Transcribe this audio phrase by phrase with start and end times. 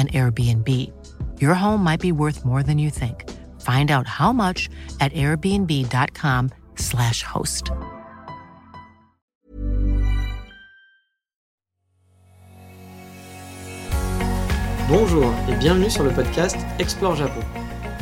[0.00, 0.90] an Airbnb.
[1.40, 3.24] Your home might be worth more than you think.
[3.60, 4.68] Find out how much
[5.00, 7.72] at airbnb.com/slash host.
[14.88, 17.40] Bonjour et bienvenue sur le podcast Explore Japon.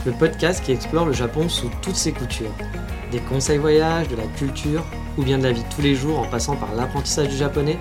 [0.07, 2.55] Le podcast qui explore le Japon sous toutes ses coutures.
[3.11, 4.85] Des conseils voyages, de la culture
[5.19, 7.79] ou bien de la vie tous les jours en passant par l'apprentissage du japonais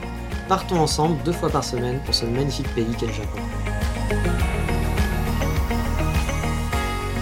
[0.47, 3.39] partons ensemble deux fois par semaine pour ce magnifique pays qu'est le Japon.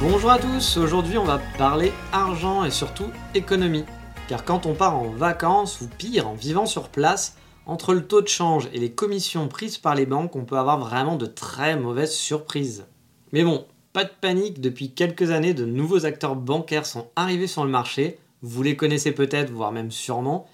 [0.01, 3.85] Bonjour à tous, aujourd'hui on va parler argent et surtout économie.
[4.27, 8.21] Car quand on part en vacances ou pire en vivant sur place, entre le taux
[8.21, 11.75] de change et les commissions prises par les banques, on peut avoir vraiment de très
[11.75, 12.85] mauvaises surprises.
[13.31, 17.63] Mais bon, pas de panique, depuis quelques années de nouveaux acteurs bancaires sont arrivés sur
[17.63, 20.47] le marché, vous les connaissez peut-être, voire même sûrement,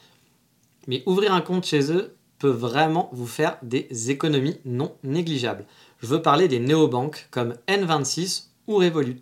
[0.88, 5.66] mais ouvrir un compte chez eux, peut vraiment vous faire des économies non négligeables.
[6.02, 9.22] Je veux parler des néobanques comme N26 ou Revolut.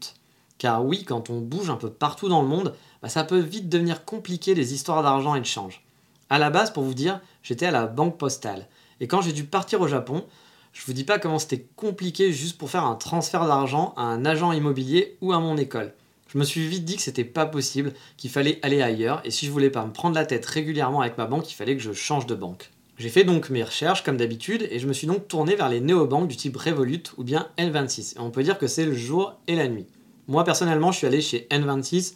[0.57, 3.67] Car oui, quand on bouge un peu partout dans le monde, bah, ça peut vite
[3.67, 5.83] devenir compliqué les histoires d'argent et de change.
[6.29, 8.69] À la base, pour vous dire, j'étais à la banque postale.
[9.01, 10.23] Et quand j'ai dû partir au Japon,
[10.71, 14.23] je vous dis pas comment c'était compliqué juste pour faire un transfert d'argent à un
[14.23, 15.93] agent immobilier ou à mon école.
[16.27, 19.47] Je me suis vite dit que c'était pas possible, qu'il fallait aller ailleurs, et si
[19.47, 21.91] je voulais pas me prendre la tête régulièrement avec ma banque, il fallait que je
[21.91, 22.71] change de banque.
[22.99, 25.79] J'ai fait donc mes recherches comme d'habitude et je me suis donc tourné vers les
[25.79, 28.17] néobanques du type Revolut ou bien N26.
[28.17, 29.85] Et on peut dire que c'est le jour et la nuit.
[30.27, 32.15] Moi personnellement, je suis allé chez N26.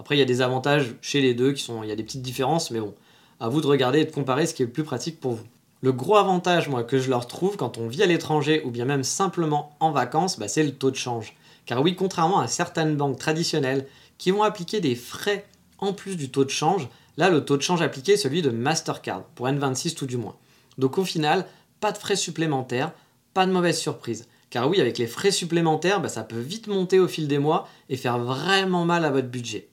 [0.00, 2.02] Après, il y a des avantages chez les deux qui sont, il y a des
[2.02, 2.94] petites différences, mais bon,
[3.38, 5.44] à vous de regarder et de comparer ce qui est le plus pratique pour vous.
[5.82, 8.86] Le gros avantage, moi, que je leur trouve quand on vit à l'étranger ou bien
[8.86, 11.36] même simplement en vacances, bah, c'est le taux de change.
[11.64, 13.86] Car oui, contrairement à certaines banques traditionnelles
[14.18, 15.46] qui vont appliquer des frais
[15.78, 18.50] en plus du taux de change, Là, le taux de change appliqué est celui de
[18.50, 20.36] Mastercard, pour N26 tout du moins.
[20.78, 21.46] Donc au final,
[21.80, 22.92] pas de frais supplémentaires,
[23.34, 24.26] pas de mauvaise surprise.
[24.50, 27.68] Car oui, avec les frais supplémentaires, bah, ça peut vite monter au fil des mois
[27.88, 29.68] et faire vraiment mal à votre budget.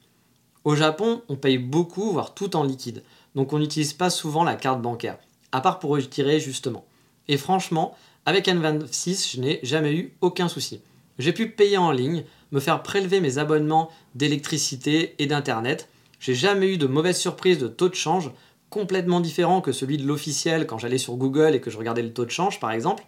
[0.64, 3.04] Au Japon, on paye beaucoup, voire tout en liquide.
[3.36, 5.18] Donc on n'utilise pas souvent la carte bancaire,
[5.52, 6.86] à part pour retirer justement.
[7.28, 10.82] Et franchement, avec N26, je n'ai jamais eu aucun souci.
[11.18, 15.88] J'ai pu payer en ligne, me faire prélever mes abonnements d'électricité et d'internet,
[16.22, 18.32] j'ai jamais eu de mauvaise surprise de taux de change
[18.70, 22.14] complètement différent que celui de l'officiel quand j'allais sur Google et que je regardais le
[22.14, 23.04] taux de change par exemple.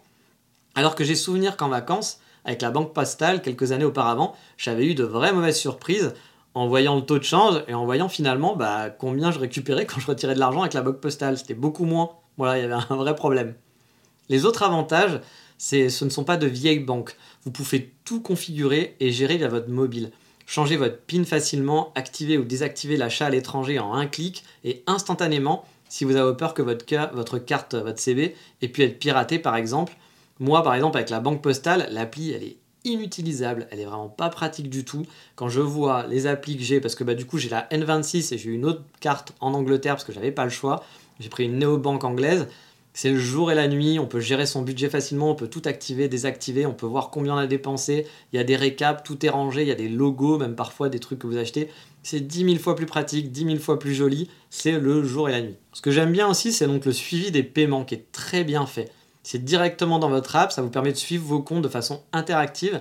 [0.74, 4.94] Alors que j'ai souvenir qu'en vacances, avec la banque postale quelques années auparavant, j'avais eu
[4.94, 6.12] de vraies mauvaises surprises
[6.54, 10.00] en voyant le taux de change et en voyant finalement bah, combien je récupérais quand
[10.00, 11.38] je retirais de l'argent avec la banque postale.
[11.38, 12.10] C'était beaucoup moins.
[12.36, 13.54] Voilà, il y avait un vrai problème.
[14.28, 15.20] Les autres avantages,
[15.58, 17.16] ce ne sont pas de vieilles banques.
[17.44, 20.10] Vous pouvez tout configurer et gérer via votre mobile.
[20.46, 25.64] Changez votre PIN facilement, activez ou désactivez l'achat à l'étranger en un clic et instantanément
[25.88, 26.84] si vous avez peur que votre,
[27.14, 29.94] votre carte, votre CB ait pu être piratée par exemple.
[30.40, 34.28] Moi par exemple avec la banque postale, l'appli elle est inutilisable, elle est vraiment pas
[34.28, 35.06] pratique du tout.
[35.36, 38.34] Quand je vois les applis que j'ai, parce que bah, du coup j'ai la N26
[38.34, 40.84] et j'ai une autre carte en Angleterre parce que j'avais pas le choix,
[41.20, 42.48] j'ai pris une néobanque anglaise,
[42.96, 45.62] c'est le jour et la nuit, on peut gérer son budget facilement, on peut tout
[45.64, 49.26] activer, désactiver, on peut voir combien on a dépensé, il y a des récaps, tout
[49.26, 51.68] est rangé, il y a des logos, même parfois des trucs que vous achetez.
[52.04, 55.32] C'est 10 000 fois plus pratique, 10 000 fois plus joli, c'est le jour et
[55.32, 55.56] la nuit.
[55.72, 58.64] Ce que j'aime bien aussi, c'est donc le suivi des paiements qui est très bien
[58.64, 58.92] fait.
[59.24, 62.80] C'est directement dans votre app, ça vous permet de suivre vos comptes de façon interactive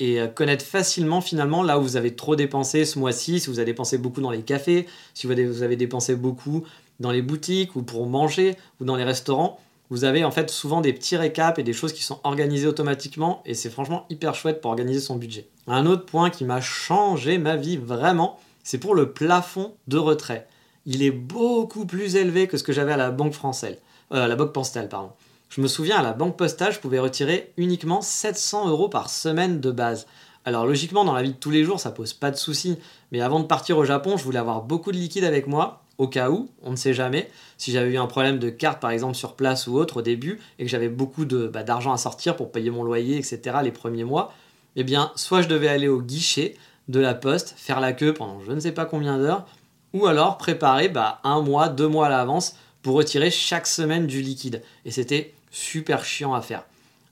[0.00, 3.58] et euh, connaître facilement finalement là où vous avez trop dépensé ce mois-ci, si vous
[3.58, 6.64] avez dépensé beaucoup dans les cafés, si vous avez dépensé beaucoup
[7.00, 9.58] dans les boutiques ou pour manger ou dans les restaurants,
[9.90, 13.42] vous avez en fait souvent des petits récaps et des choses qui sont organisées automatiquement
[13.44, 15.48] et c'est franchement hyper chouette pour organiser son budget.
[15.66, 20.46] Un autre point qui m'a changé ma vie vraiment, c'est pour le plafond de retrait.
[20.86, 23.78] Il est beaucoup plus élevé que ce que j'avais à la banque française,
[24.12, 25.10] euh, la banque postale pardon.
[25.48, 29.60] Je me souviens à la banque postale, je pouvais retirer uniquement 700 euros par semaine
[29.60, 30.06] de base.
[30.44, 32.78] Alors logiquement, dans la vie de tous les jours, ça pose pas de souci.
[33.10, 36.08] Mais avant de partir au Japon, je voulais avoir beaucoup de liquide avec moi au
[36.08, 37.30] cas où, on ne sait jamais.
[37.58, 40.40] Si j'avais eu un problème de carte par exemple sur place ou autre au début
[40.58, 43.58] et que j'avais beaucoup bah, d'argent à sortir pour payer mon loyer, etc.
[43.62, 44.32] les premiers mois,
[44.76, 46.56] eh bien soit je devais aller au guichet
[46.88, 49.44] de la poste, faire la queue pendant je ne sais pas combien d'heures,
[49.92, 54.22] ou alors préparer bah, un mois, deux mois à l'avance pour retirer chaque semaine du
[54.22, 54.62] liquide.
[54.86, 56.64] Et c'était super chiant à faire.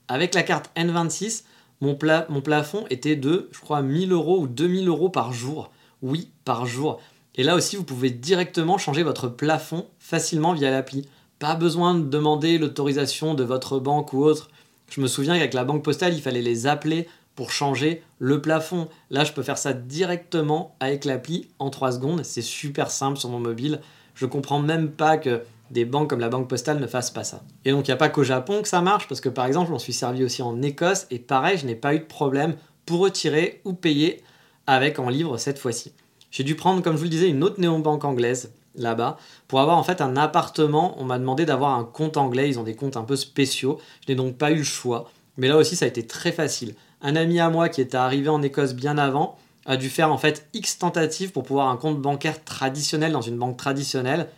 [0.08, 1.42] Avec la carte N26,
[1.82, 1.98] mon,
[2.30, 5.70] mon plafond était de, je crois, 1000 euros ou 2000 euros par jour.
[6.00, 7.02] Oui, par jour.
[7.38, 11.08] Et là aussi, vous pouvez directement changer votre plafond facilement via l'appli.
[11.38, 14.50] Pas besoin de demander l'autorisation de votre banque ou autre.
[14.90, 18.88] Je me souviens qu'avec la banque postale, il fallait les appeler pour changer le plafond.
[19.10, 22.24] Là, je peux faire ça directement avec l'appli en 3 secondes.
[22.24, 23.80] C'est super simple sur mon mobile.
[24.16, 27.44] Je comprends même pas que des banques comme la banque postale ne fassent pas ça.
[27.64, 29.70] Et donc, il n'y a pas qu'au Japon que ça marche, parce que par exemple,
[29.70, 32.98] j'en suis servi aussi en Écosse, et pareil, je n'ai pas eu de problème pour
[32.98, 34.24] retirer ou payer
[34.66, 35.92] avec en livre cette fois-ci.
[36.30, 39.78] J'ai dû prendre, comme je vous le disais, une autre néobanque anglaise là-bas pour avoir
[39.78, 40.94] en fait un appartement.
[40.98, 43.78] On m'a demandé d'avoir un compte anglais, ils ont des comptes un peu spéciaux.
[44.06, 45.10] Je n'ai donc pas eu le choix.
[45.36, 46.74] Mais là aussi, ça a été très facile.
[47.00, 50.18] Un ami à moi qui était arrivé en Écosse bien avant a dû faire en
[50.18, 54.28] fait X tentatives pour pouvoir un compte bancaire traditionnel dans une banque traditionnelle.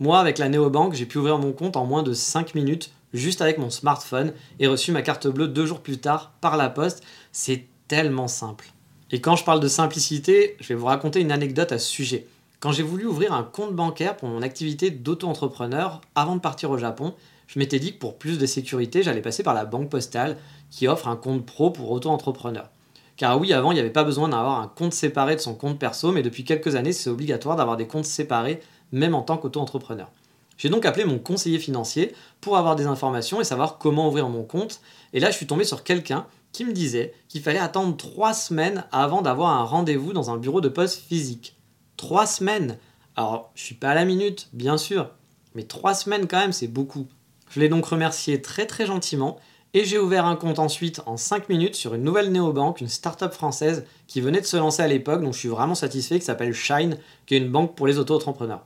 [0.00, 3.42] Moi, avec la néobanque, j'ai pu ouvrir mon compte en moins de 5 minutes, juste
[3.42, 7.02] avec mon smartphone, et reçu ma carte bleue deux jours plus tard par la poste.
[7.32, 8.72] C'est tellement simple.
[9.10, 12.26] Et quand je parle de simplicité, je vais vous raconter une anecdote à ce sujet.
[12.60, 16.76] Quand j'ai voulu ouvrir un compte bancaire pour mon activité d'auto-entrepreneur avant de partir au
[16.76, 17.14] Japon,
[17.46, 20.36] je m'étais dit que pour plus de sécurité, j'allais passer par la banque postale
[20.70, 22.68] qui offre un compte pro pour auto-entrepreneur.
[23.16, 25.78] Car oui, avant, il n'y avait pas besoin d'avoir un compte séparé de son compte
[25.78, 28.60] perso, mais depuis quelques années, c'est obligatoire d'avoir des comptes séparés,
[28.92, 30.10] même en tant qu'auto-entrepreneur.
[30.58, 34.42] J'ai donc appelé mon conseiller financier pour avoir des informations et savoir comment ouvrir mon
[34.42, 34.80] compte.
[35.14, 38.84] Et là, je suis tombé sur quelqu'un qui me disait qu'il fallait attendre trois semaines
[38.92, 41.56] avant d'avoir un rendez-vous dans un bureau de poste physique.
[41.96, 42.78] Trois semaines
[43.16, 45.10] Alors, je suis pas à la minute, bien sûr,
[45.54, 47.06] mais trois semaines quand même, c'est beaucoup.
[47.50, 49.38] Je l'ai donc remercié très très gentiment
[49.74, 53.32] et j'ai ouvert un compte ensuite en 5 minutes sur une nouvelle néobanque, une start-up
[53.32, 56.54] française qui venait de se lancer à l'époque, donc je suis vraiment satisfait, qui s'appelle
[56.54, 56.96] Shine,
[57.26, 58.64] qui est une banque pour les auto-entrepreneurs.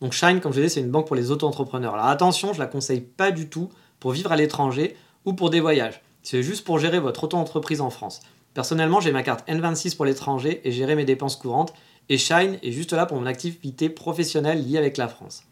[0.00, 1.94] Donc Shine, comme je disais, c'est une banque pour les auto-entrepreneurs.
[1.94, 3.68] Alors attention, je la conseille pas du tout
[4.00, 6.02] pour vivre à l'étranger ou pour des voyages.
[6.22, 8.20] C'est juste pour gérer votre auto-entreprise en France.
[8.54, 11.72] Personnellement, j'ai ma carte N26 pour l'étranger et gérer mes dépenses courantes.
[12.08, 15.44] Et Shine est juste là pour mon activité professionnelle liée avec la France.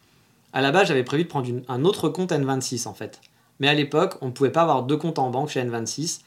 [0.53, 3.21] À la base, j'avais prévu de prendre un autre compte N26 en fait.
[3.59, 6.21] Mais à l'époque, on ne pouvait pas avoir deux comptes en banque chez N26.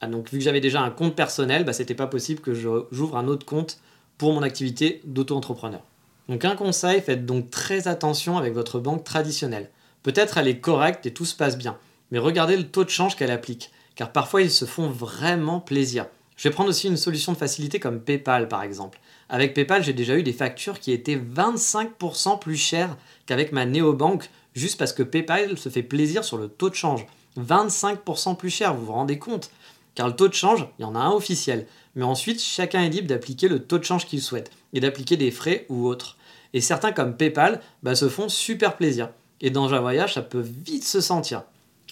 [0.00, 3.16] Ah, donc, vu que j'avais déjà un compte personnel, bah, c'était pas possible que j'ouvre
[3.16, 3.78] un autre compte
[4.18, 5.80] pour mon activité d'auto-entrepreneur.
[6.28, 9.70] Donc, un conseil, faites donc très attention avec votre banque traditionnelle.
[10.02, 11.76] Peut-être elle est correcte et tout se passe bien,
[12.10, 16.06] mais regardez le taux de change qu'elle applique car parfois ils se font vraiment plaisir.
[16.36, 19.00] Je vais prendre aussi une solution de facilité comme PayPal par exemple.
[19.28, 24.30] Avec PayPal, j'ai déjà eu des factures qui étaient 25% plus chères qu'avec ma néobanque,
[24.54, 27.06] juste parce que PayPal se fait plaisir sur le taux de change.
[27.38, 29.50] 25% plus cher, vous vous rendez compte?
[29.94, 31.66] Car le taux de change, il y en a un officiel.
[31.94, 35.30] Mais ensuite, chacun est libre d'appliquer le taux de change qu'il souhaite et d'appliquer des
[35.30, 36.16] frais ou autres.
[36.52, 39.08] Et certains comme PayPal bah, se font super plaisir.
[39.40, 41.42] Et dans un voyage, ça peut vite se sentir.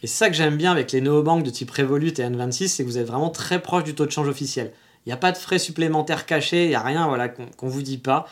[0.04, 2.88] Et ça que j'aime bien avec les néobanques de type Revolut et N26, c'est que
[2.90, 4.74] vous êtes vraiment très proche du taux de change officiel.
[5.06, 7.70] Il n'y a pas de frais supplémentaires cachés, il n'y a rien voilà, qu'on ne
[7.70, 8.26] vous dit pas.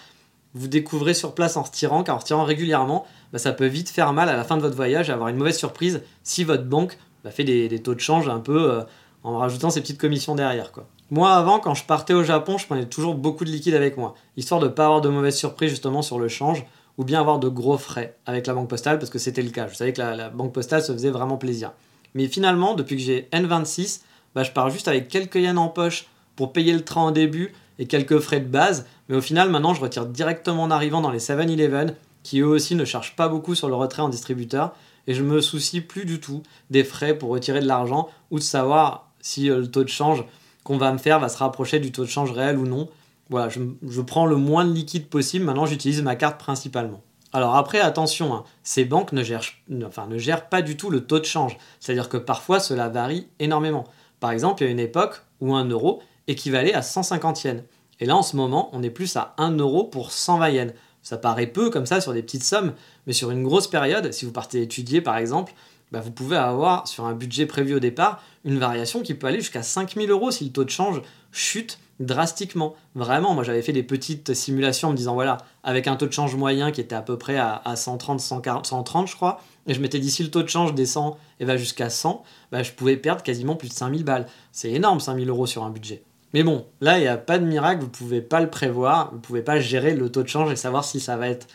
[0.53, 4.13] Vous découvrez sur place en retirant, car en retirant régulièrement, bah, ça peut vite faire
[4.13, 7.31] mal à la fin de votre voyage avoir une mauvaise surprise si votre banque bah,
[7.31, 8.83] fait des, taux de change un peu euh,
[9.25, 10.73] en rajoutant ses petites commissions derrière.
[11.11, 14.13] Moi, avant, quand je partais au Japon, je prenais toujours beaucoup de liquide avec moi,
[14.37, 16.67] histoire de ne pas avoir de mauvaises surprises justement sur le change
[16.99, 19.69] ou bien avoir de gros frais avec la banque postale parce que c'était le cas.
[19.69, 21.73] Je savais que la, banque postale se faisait vraiment plaisir.
[22.15, 24.03] Mais finalement, depuis que j'ai N26,
[24.35, 27.53] bah, je pars juste avec quelques yens en poche pour payer le train au début
[27.79, 28.87] et quelques frais de base.
[29.09, 32.75] Mais au final, maintenant, je retire directement en arrivant dans les 7-Eleven qui eux aussi
[32.75, 34.75] ne chargent pas beaucoup sur le retrait en distributeur.
[35.07, 38.45] Et je me soucie plus du tout des frais pour retirer de l'argent ou de
[38.45, 40.25] savoir si euh, le taux de change
[40.63, 42.89] qu'on va me faire va se rapprocher du taux de change réel ou non.
[43.31, 45.45] Voilà, je, prends le moins de liquide possible.
[45.45, 47.03] Maintenant, j'utilise ma carte principalement.
[47.33, 51.57] Alors après, attention, hein, ces banques ne gèrent, pas du tout le taux de change.
[51.81, 53.85] C'est-à-dire que parfois, cela varie énormément.
[54.21, 57.63] Par exemple, il y a une époque où un euro équivalait à 150 yens.
[58.01, 60.73] Et là, en ce moment, on est plus à 1 euro pour 120 yens.
[61.03, 62.75] Ça paraît peu comme ça sur des petites sommes,
[63.07, 65.53] mais sur une grosse période, si vous partez étudier par exemple,
[65.91, 69.41] bah, vous pouvez avoir sur un budget prévu au départ une variation qui peut aller
[69.41, 71.03] jusqu'à 5000 euros si le taux de change
[71.33, 72.75] chute drastiquement.
[72.95, 76.13] Vraiment, moi j'avais fait des petites simulations en me disant voilà, avec un taux de
[76.13, 79.81] change moyen qui était à peu près à, 130, 140, 130 je crois, et je
[79.81, 82.97] m'étais dit si le taux de change descend et va jusqu'à 100, bah, je pouvais
[82.97, 84.27] perdre quasiment plus de 5000 balles.
[84.51, 86.03] C'est énorme 5000 euros sur un budget.
[86.35, 89.11] Mais bon, là il n'y a pas de miracle, vous ne pouvez pas le prévoir,
[89.11, 91.47] vous ne pouvez pas gérer le taux de change et savoir si ça va être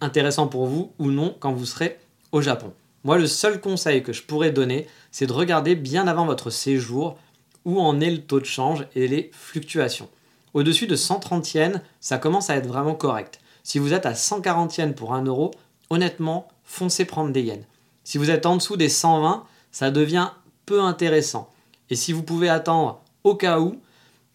[0.00, 1.98] intéressant pour vous ou non quand vous serez
[2.32, 2.72] au Japon.
[3.04, 7.18] Moi, le seul conseil que je pourrais donner, c'est de regarder bien avant votre séjour
[7.64, 10.08] où en est le taux de change et les fluctuations.
[10.52, 13.40] Au-dessus de 130 yens, ça commence à être vraiment correct.
[13.62, 15.50] Si vous êtes à 140 yens pour 1 euro,
[15.90, 17.64] honnêtement, foncez prendre des yens.
[18.04, 20.30] Si vous êtes en dessous des 120, ça devient
[20.66, 21.50] peu intéressant.
[21.90, 23.80] Et si vous pouvez attendre au cas où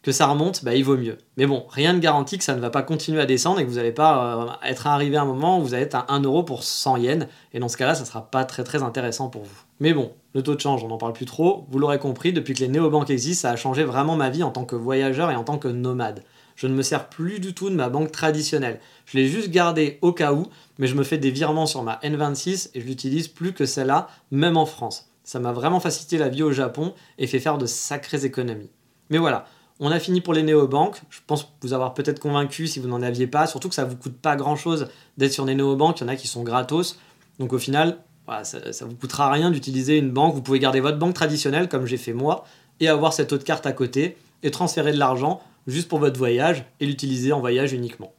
[0.02, 1.18] que ça remonte, bah, il vaut mieux.
[1.38, 3.70] Mais bon, rien ne garantit que ça ne va pas continuer à descendre et que
[3.70, 6.22] vous n'allez pas euh, être arrivé à un moment où vous allez être à 1
[6.22, 7.28] euro pour 100 yens.
[7.54, 9.62] Et dans ce cas-là, ça ne sera pas très très intéressant pour vous.
[9.80, 11.66] Mais bon, le taux de change, on n'en parle plus trop.
[11.70, 14.52] Vous l'aurez compris, depuis que les néobanques existent, ça a changé vraiment ma vie en
[14.52, 16.24] tant que voyageur et en tant que nomade.
[16.56, 18.80] Je ne me sers plus du tout de ma banque traditionnelle.
[19.06, 20.46] Je l'ai juste gardée au cas où,
[20.78, 24.08] mais je me fais des virements sur ma N26 et je l'utilise plus que celle-là,
[24.30, 25.10] même en France.
[25.24, 28.72] Ça m'a vraiment facilité la vie au Japon et fait faire de sacrées économies.
[29.10, 29.46] Mais voilà,
[29.80, 31.02] on a fini pour les néobanques.
[31.10, 33.48] Je pense vous avoir peut-être convaincu si vous n'en aviez pas.
[33.48, 36.02] Surtout que ça ne vous coûte pas grand-chose d'être sur des néobanques.
[36.02, 37.00] Il y en a qui sont gratos.
[37.40, 38.00] Donc au final,
[38.44, 40.36] ça ne vous coûtera rien d'utiliser une banque.
[40.36, 42.46] Vous pouvez garder votre banque traditionnelle comme j'ai fait moi
[42.80, 46.66] et avoir cette autre carte à côté et transférer de l'argent juste pour votre voyage
[46.80, 48.14] et l'utiliser en voyage uniquement.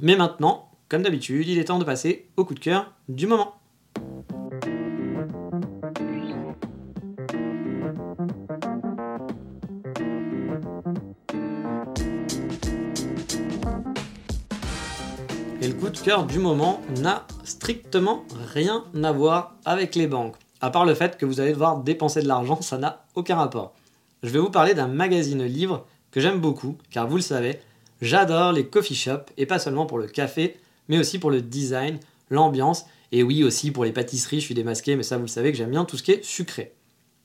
[0.00, 3.54] Mais maintenant, comme d'habitude, il est temps de passer au coup de cœur du moment.
[16.28, 20.36] Du moment n'a strictement rien à voir avec les banques.
[20.60, 23.74] À part le fait que vous allez devoir dépenser de l'argent, ça n'a aucun rapport.
[24.22, 27.58] Je vais vous parler d'un magazine livre que j'aime beaucoup, car vous le savez,
[28.00, 31.98] j'adore les coffee shops, et pas seulement pour le café, mais aussi pour le design,
[32.30, 35.50] l'ambiance, et oui aussi pour les pâtisseries, je suis démasqué, mais ça vous le savez
[35.50, 36.72] que j'aime bien tout ce qui est sucré.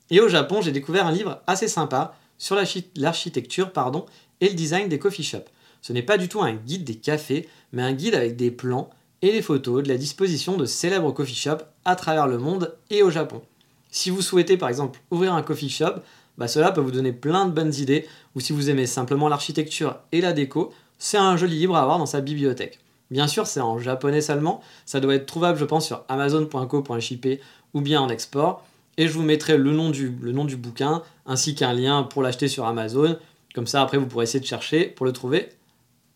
[0.09, 2.57] Et au Japon, j'ai découvert un livre assez sympa sur
[2.95, 4.07] l'architecture pardon,
[4.39, 5.51] et le design des coffee shops.
[5.81, 8.89] Ce n'est pas du tout un guide des cafés, mais un guide avec des plans
[9.21, 13.03] et des photos de la disposition de célèbres coffee shops à travers le monde et
[13.03, 13.41] au Japon.
[13.89, 15.95] Si vous souhaitez par exemple ouvrir un coffee shop,
[16.37, 19.97] bah cela peut vous donner plein de bonnes idées, ou si vous aimez simplement l'architecture
[20.11, 22.79] et la déco, c'est un joli livre à avoir dans sa bibliothèque.
[23.09, 27.41] Bien sûr, c'est en japonais seulement, ça doit être trouvable je pense sur amazon.co.jp
[27.73, 28.65] ou bien en export,
[28.97, 32.21] et je vous mettrai le nom du, le nom du bouquin ainsi qu'un lien pour
[32.21, 33.17] l'acheter sur Amazon,
[33.53, 35.49] comme ça après vous pourrez essayer de chercher pour le trouver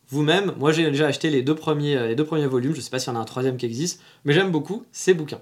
[0.09, 0.53] vous-même.
[0.57, 2.73] Moi, j'ai déjà acheté les deux premiers, euh, les deux premiers volumes.
[2.73, 4.85] Je ne sais pas s'il y en a un troisième qui existe, mais j'aime beaucoup
[4.91, 5.41] ces bouquins.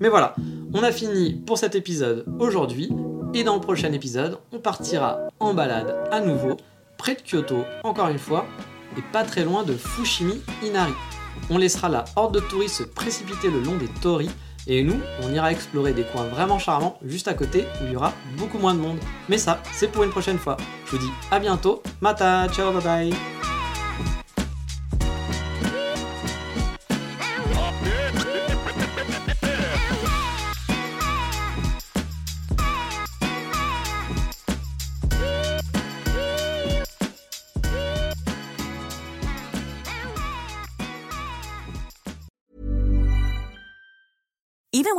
[0.00, 0.34] Mais voilà,
[0.74, 2.90] on a fini pour cet épisode aujourd'hui.
[3.34, 6.56] Et dans le prochain épisode, on partira en balade à nouveau,
[6.98, 8.46] près de Kyoto, encore une fois,
[8.98, 10.92] et pas très loin de Fushimi Inari.
[11.48, 14.28] On laissera la horde de touristes se précipiter le long des tori,
[14.66, 17.96] et nous, on ira explorer des coins vraiment charmants juste à côté où il y
[17.96, 18.98] aura beaucoup moins de monde.
[19.28, 20.56] Mais ça, c'est pour une prochaine fois.
[20.86, 23.59] Je vous dis à bientôt, mata, ciao, bye bye